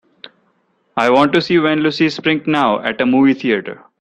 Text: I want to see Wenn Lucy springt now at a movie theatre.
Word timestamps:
I 0.97 1.11
want 1.11 1.31
to 1.33 1.41
see 1.43 1.59
Wenn 1.59 1.81
Lucy 1.81 2.07
springt 2.09 2.47
now 2.47 2.79
at 2.83 2.99
a 3.01 3.05
movie 3.05 3.35
theatre. 3.35 3.83